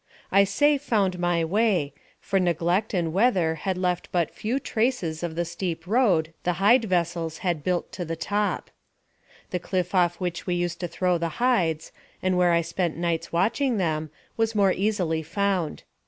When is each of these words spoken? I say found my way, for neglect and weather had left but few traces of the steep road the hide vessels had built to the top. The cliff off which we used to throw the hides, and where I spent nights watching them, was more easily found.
I 0.31 0.45
say 0.45 0.79
found 0.79 1.19
my 1.19 1.45
way, 1.45 1.93
for 2.19 2.39
neglect 2.39 2.91
and 2.91 3.13
weather 3.13 3.53
had 3.53 3.77
left 3.77 4.11
but 4.11 4.33
few 4.33 4.59
traces 4.59 5.21
of 5.21 5.35
the 5.35 5.45
steep 5.45 5.85
road 5.85 6.33
the 6.43 6.53
hide 6.53 6.85
vessels 6.85 7.37
had 7.45 7.63
built 7.63 7.91
to 7.91 8.03
the 8.03 8.15
top. 8.15 8.71
The 9.51 9.59
cliff 9.59 9.93
off 9.93 10.19
which 10.19 10.47
we 10.47 10.55
used 10.55 10.79
to 10.79 10.87
throw 10.87 11.19
the 11.19 11.37
hides, 11.37 11.91
and 12.19 12.35
where 12.35 12.51
I 12.51 12.61
spent 12.61 12.97
nights 12.97 13.31
watching 13.31 13.77
them, 13.77 14.09
was 14.37 14.55
more 14.55 14.71
easily 14.73 15.21
found. 15.21 15.83